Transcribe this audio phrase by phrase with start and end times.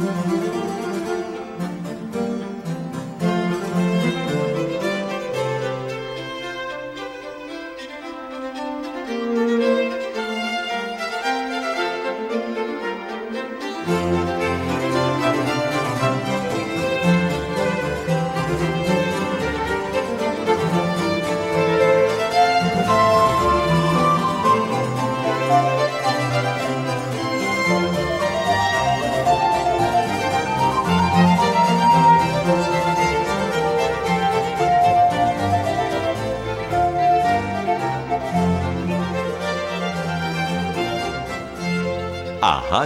[0.00, 0.83] Música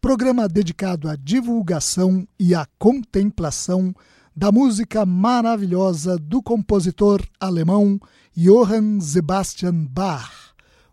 [0.00, 3.94] programa dedicado à divulgação e à contemplação
[4.34, 7.98] da música maravilhosa do compositor alemão
[8.36, 10.30] Johann Sebastian Bach,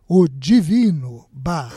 [0.08, 1.72] o Divino Bach.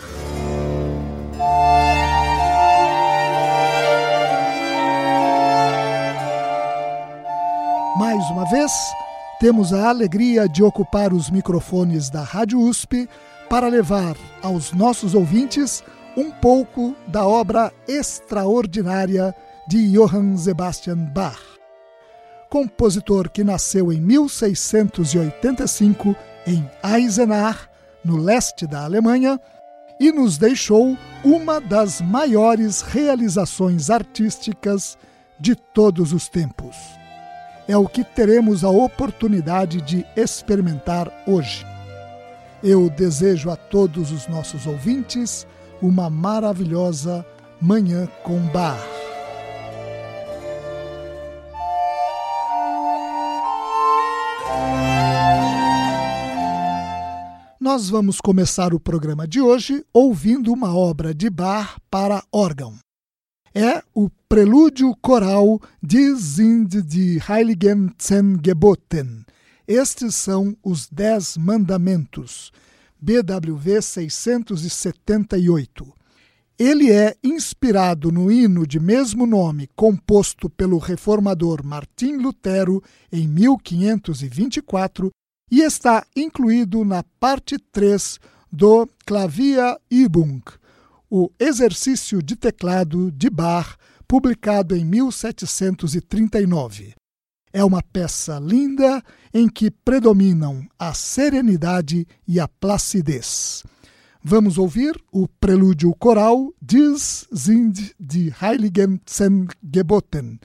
[7.97, 8.71] Mais uma vez,
[9.39, 13.07] temos a alegria de ocupar os microfones da Rádio USP
[13.47, 15.83] para levar aos nossos ouvintes
[16.19, 19.33] um pouco da obra extraordinária
[19.69, 21.39] de Johann Sebastian Bach.
[22.49, 26.13] Compositor que nasceu em 1685
[26.45, 27.69] em Eisenach,
[28.03, 29.39] no leste da Alemanha,
[29.97, 34.97] e nos deixou uma das maiores realizações artísticas
[35.39, 36.75] de todos os tempos.
[37.65, 41.65] É o que teremos a oportunidade de experimentar hoje.
[42.61, 45.47] Eu desejo a todos os nossos ouvintes
[45.81, 47.25] uma maravilhosa
[47.61, 48.79] Manhã com Bar.
[57.59, 62.75] Nós vamos começar o programa de hoje ouvindo uma obra de Bar para órgão.
[63.53, 69.25] É o Prelúdio Coral de Sind die Heiligen Zehn Geboten.
[69.67, 72.51] Estes são os Dez Mandamentos,
[73.01, 75.93] BWV 678.
[76.57, 85.09] Ele é inspirado no hino de mesmo nome, composto pelo reformador Martim Lutero em 1524,
[85.49, 88.19] e está incluído na parte 3
[88.51, 90.41] do Clavia Übung,
[91.09, 93.77] o exercício de teclado de Bach,
[94.07, 96.93] publicado em 1739.
[97.53, 99.01] É uma peça linda
[99.33, 103.63] em que predominam a serenidade e a placidez.
[104.23, 110.39] Vamos ouvir o prelúdio coral Dies sind die Heiligen Zehn Geboten.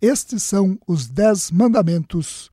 [0.00, 2.50] Estes são os Dez Mandamentos.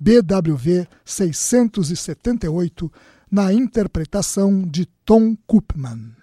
[0.00, 2.90] BWV 678,
[3.30, 6.21] na interpretação de Tom Koopman.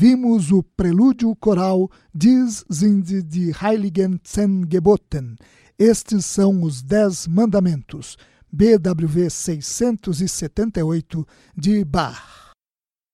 [0.00, 5.36] Ouvimos o prelúdio coral Dies sind die Heiligen Zehn Geboten.
[5.78, 8.16] Estes são os Dez Mandamentos,
[8.50, 12.54] BWV 678 de Bach.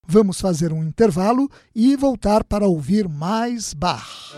[0.06, 4.36] Vamos fazer um intervalo e voltar para ouvir mais Bach.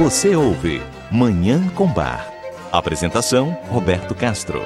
[0.00, 0.82] Você ouve
[1.12, 2.28] Manhã com Bar.
[2.72, 4.62] Apresentação: Roberto Castro.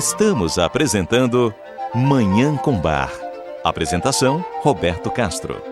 [0.00, 1.54] Estamos apresentando
[1.94, 3.12] Manhã com Bar.
[3.62, 5.62] Apresentação: Roberto Castro.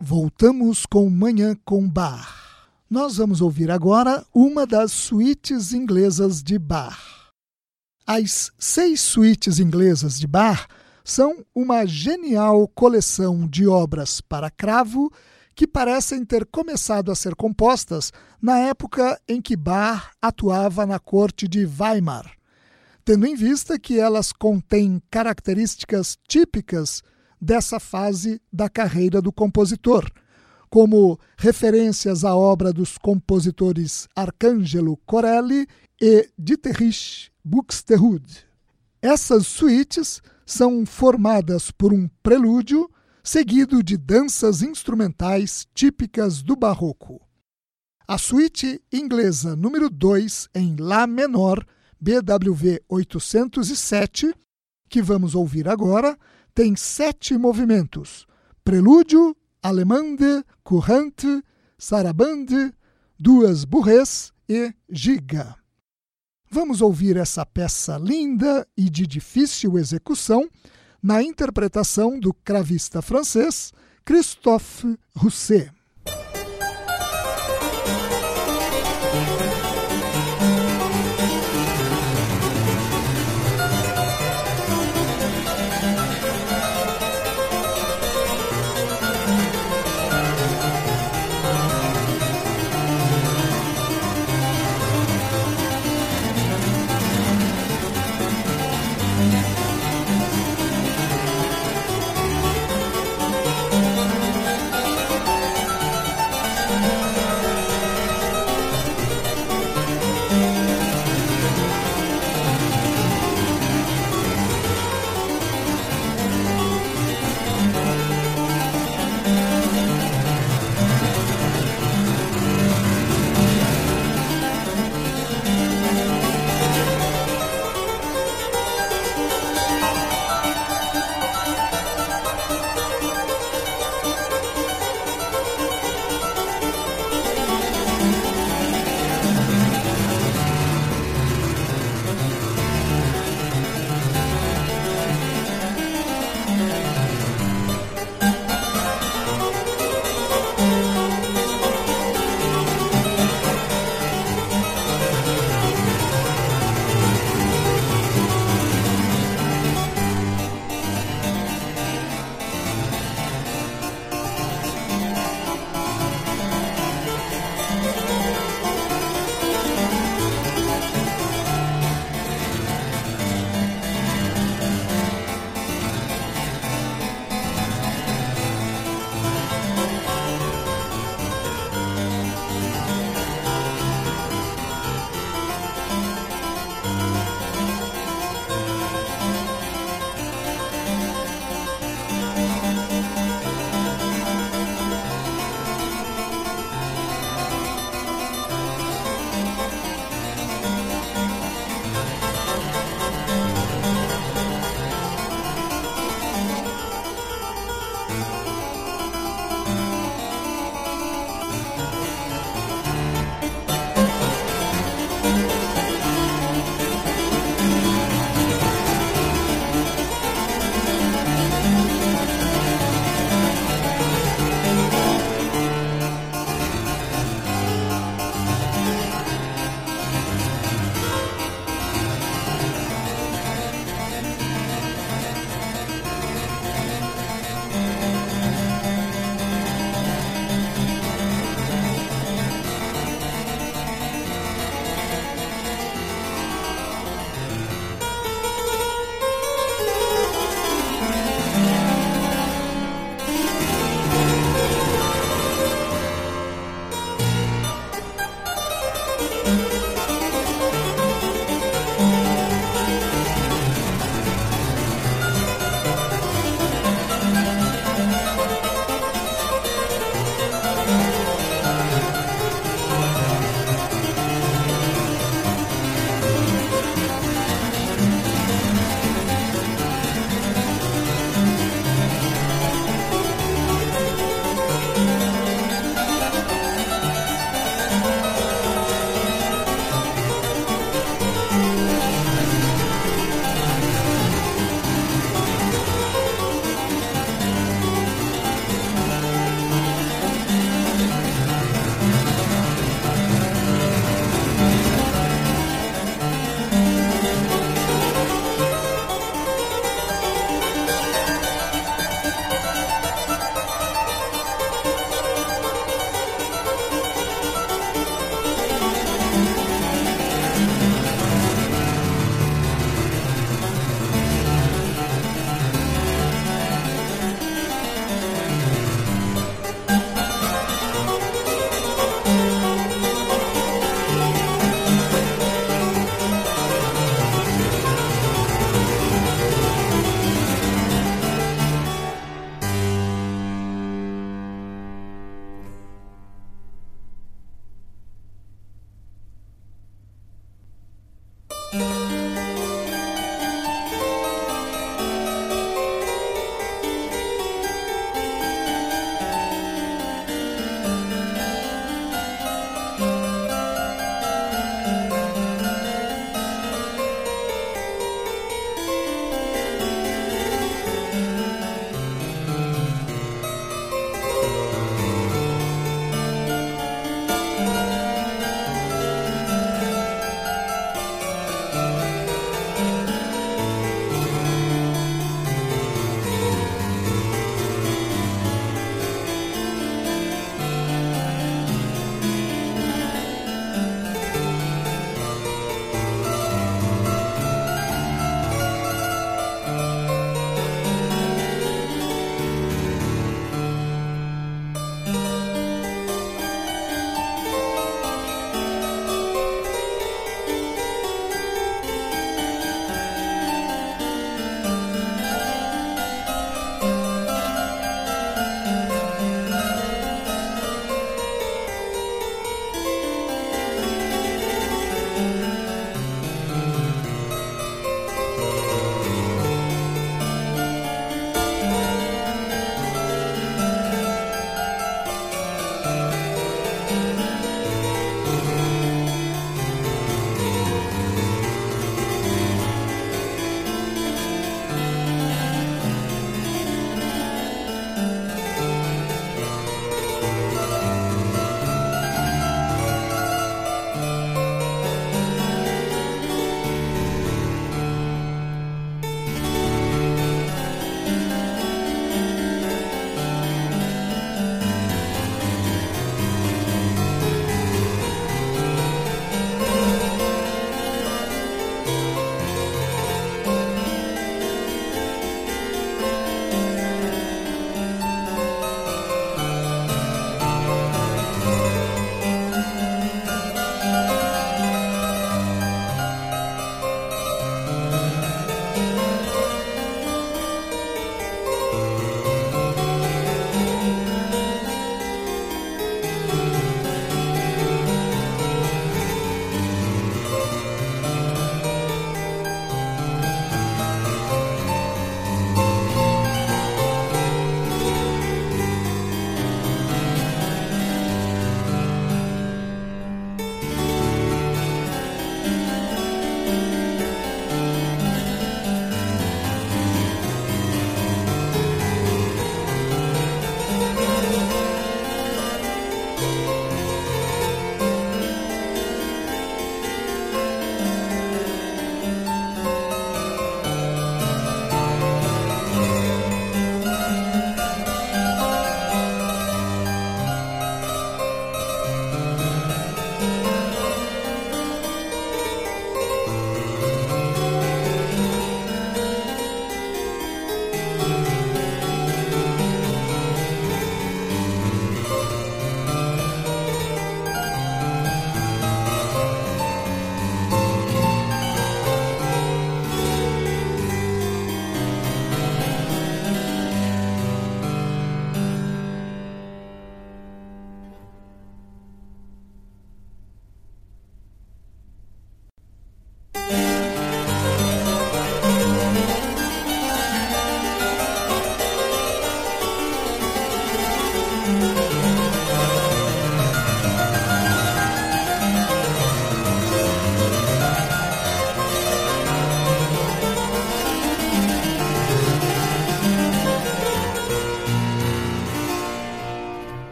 [0.00, 2.70] Voltamos com Manhã com Bar.
[2.88, 6.98] Nós vamos ouvir agora uma das suítes inglesas de Bar.
[8.06, 10.66] As seis suítes inglesas de Bar
[11.10, 15.12] são uma genial coleção de obras para cravo
[15.56, 21.48] que parecem ter começado a ser compostas na época em que Bach atuava na corte
[21.48, 22.30] de Weimar,
[23.04, 27.02] tendo em vista que elas contêm características típicas
[27.40, 30.08] dessa fase da carreira do compositor,
[30.70, 35.66] como referências à obra dos compositores Arcangelo Corelli
[36.00, 38.46] e Dieterich Buxtehude.
[39.02, 42.90] Essas suítes são formadas por um prelúdio
[43.22, 47.20] seguido de danças instrumentais típicas do barroco.
[48.06, 51.64] A suíte inglesa número 2 em Lá menor,
[52.00, 54.34] BWV 807,
[54.88, 56.18] que vamos ouvir agora,
[56.52, 58.26] tem sete movimentos:
[58.64, 61.44] prelúdio, alemande, courante,
[61.78, 62.74] sarabande,
[63.16, 65.59] duas burrês e giga.
[66.52, 70.50] Vamos ouvir essa peça linda e de difícil execução
[71.00, 73.72] na interpretação do cravista francês
[74.04, 75.70] Christophe Rousset.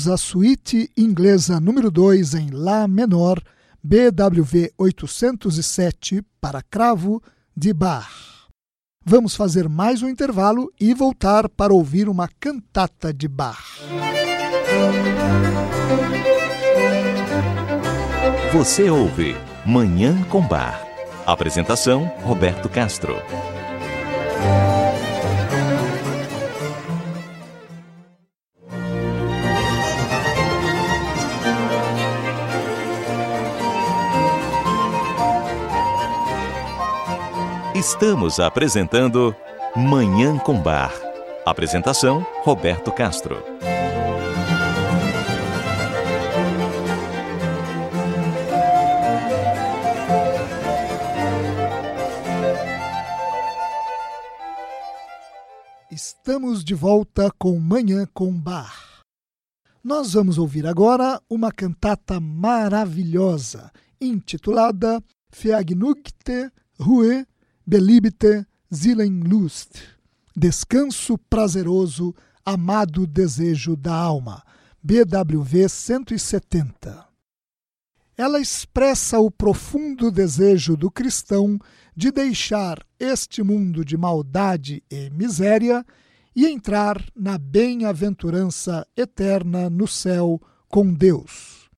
[0.00, 3.42] Ouvimos a suíte inglesa número 2 em Lá menor,
[3.82, 7.22] BWV 807 para cravo
[7.54, 8.08] de Bach.
[9.04, 13.80] Vamos fazer mais um intervalo e voltar para ouvir uma cantata de Bach.
[18.52, 19.36] Você ouve
[19.66, 20.86] Manhã com Bar.
[21.26, 23.16] Apresentação Roberto Castro.
[37.80, 39.34] Estamos apresentando
[39.74, 40.92] Manhã com Bar.
[41.46, 43.42] Apresentação Roberto Castro.
[55.90, 59.00] Estamos de volta com Manhã com Bar.
[59.82, 67.24] Nós vamos ouvir agora uma cantata maravilhosa intitulada Feagnugte Rue
[67.70, 68.44] Belibte
[69.28, 69.78] Lust,
[70.36, 72.12] Descanso prazeroso,
[72.44, 74.42] amado desejo da alma,
[74.82, 77.06] BWV 170.
[78.16, 81.60] Ela expressa o profundo desejo do cristão
[81.94, 85.86] de deixar este mundo de maldade e miséria
[86.34, 91.70] e entrar na bem-aventurança eterna no céu com Deus.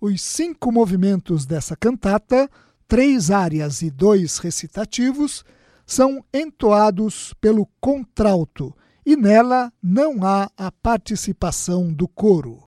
[0.00, 2.50] Os cinco movimentos dessa cantata
[2.90, 5.44] três áreas e dois recitativos
[5.86, 8.76] são entoados pelo contralto
[9.06, 12.64] e nela não há a participação do coro.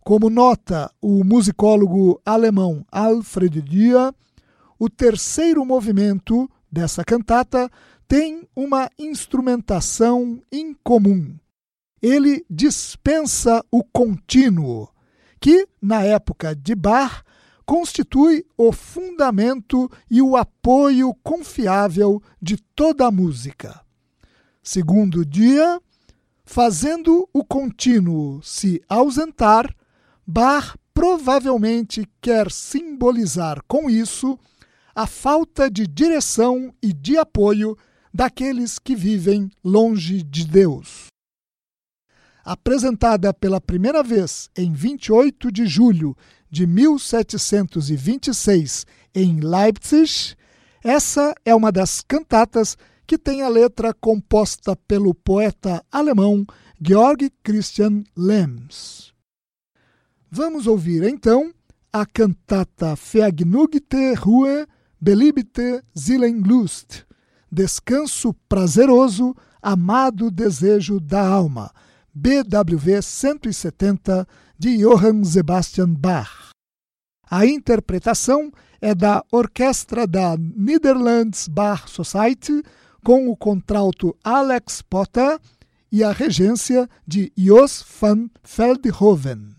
[0.00, 4.14] Como nota o musicólogo alemão Alfred Dia,
[4.78, 7.70] o terceiro movimento dessa cantata
[8.06, 11.34] tem uma instrumentação incomum.
[12.02, 14.86] Ele dispensa o contínuo,
[15.40, 17.24] que, na época de Bach,
[17.66, 23.80] constitui o fundamento e o apoio confiável de toda a música.
[24.62, 25.80] Segundo dia,
[26.44, 29.74] fazendo o contínuo se ausentar,
[30.26, 34.38] Bach provavelmente quer simbolizar com isso
[34.94, 37.76] a falta de direção e de apoio
[38.12, 41.13] daqueles que vivem longe de Deus.
[42.44, 46.16] Apresentada pela primeira vez em 28 de julho
[46.50, 48.84] de 1726
[49.14, 50.36] em Leipzig,
[50.82, 52.76] essa é uma das cantatas
[53.06, 56.44] que tem a letra composta pelo poeta alemão
[56.80, 59.14] Georg Christian Lems.
[60.30, 61.50] Vamos ouvir então
[61.90, 64.66] a cantata Vergnügte Ruhe,
[65.00, 67.04] Beliebte Seelenlust,
[67.50, 71.70] Descanso prazeroso, amado desejo da alma,
[72.14, 76.50] BWV 170 de Johann Sebastian Bach.
[77.28, 82.62] A interpretação é da Orquestra da Netherlands Bar Society,
[83.02, 85.40] com o contralto Alex Potter
[85.90, 89.53] e a regência de Jos van Veldhoven.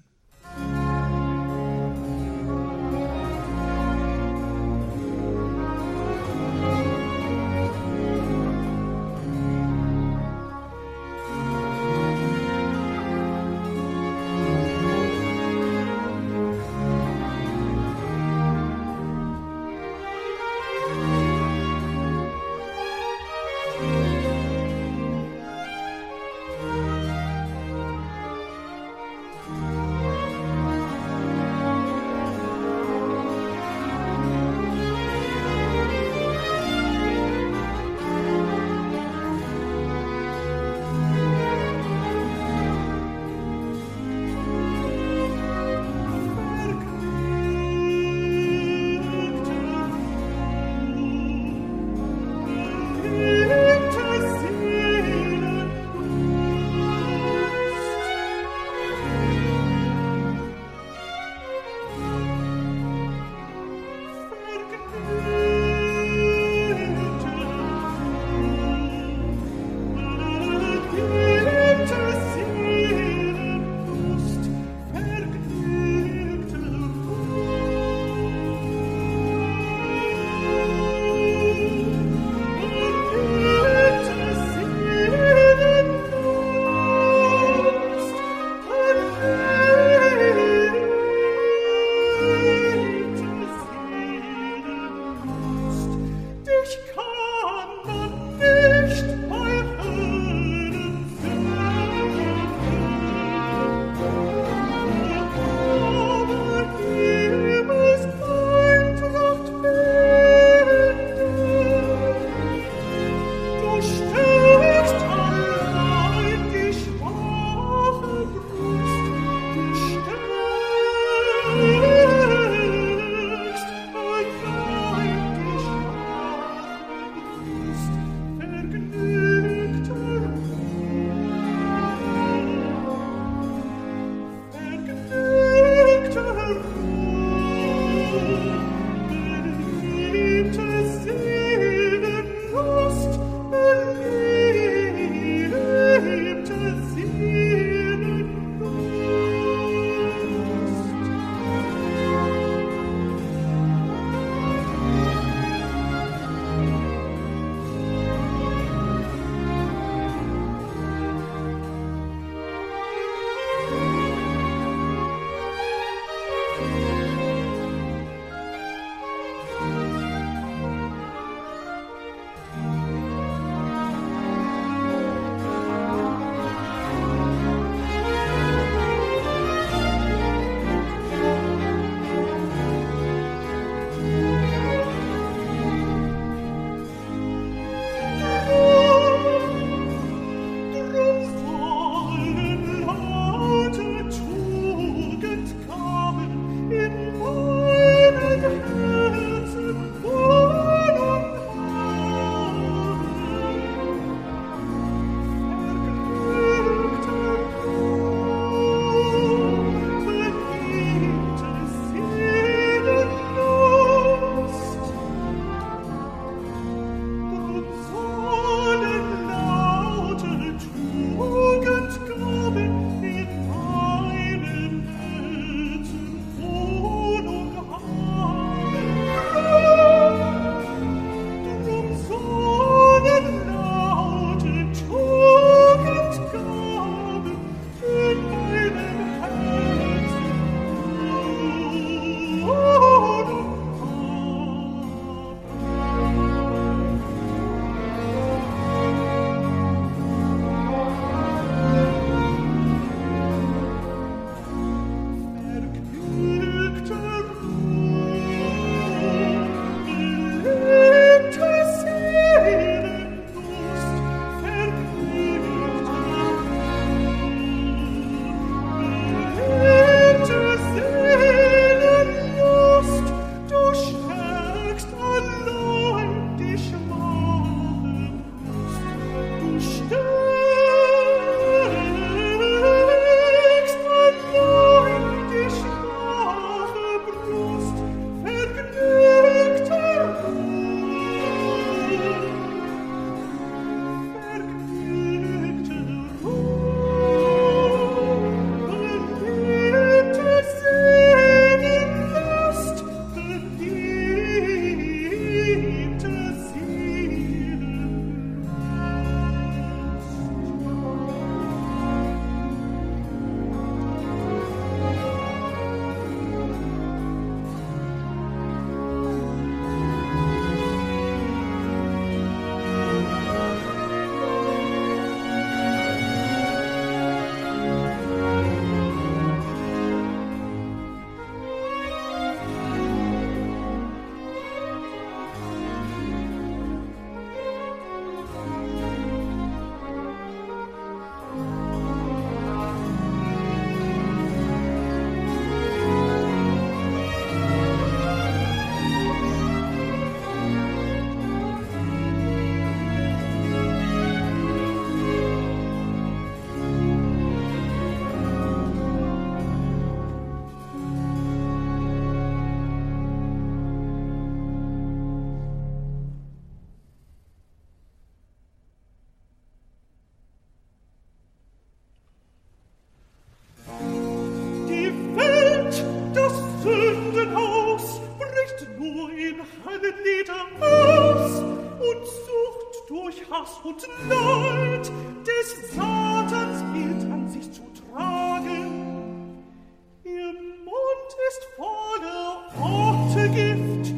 [391.76, 392.13] ohne
[392.61, 393.93] Ortegift,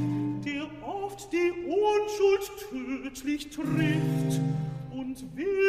[0.45, 4.41] der oft die Unschuld tödlich trifft
[4.91, 5.66] und will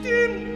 [0.00, 0.53] stimmt.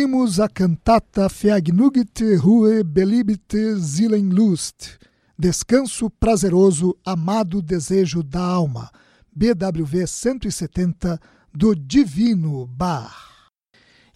[0.00, 4.98] Ouvimos a cantata Vergnügt Ruhe beliebt Seelenlust,
[5.38, 8.90] Descanso Prazeroso, Amado Desejo da Alma,
[9.30, 11.20] BWV 170,
[11.52, 13.14] do Divino Bar.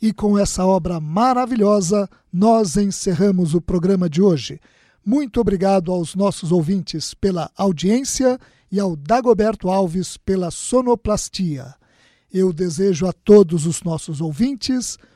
[0.01, 4.59] E com essa obra maravilhosa, nós encerramos o programa de hoje.
[5.05, 8.39] Muito obrigado aos nossos ouvintes pela audiência
[8.73, 11.75] e ao Dagoberto Alves pela sonoplastia.
[12.33, 14.97] Eu desejo a todos os nossos ouvintes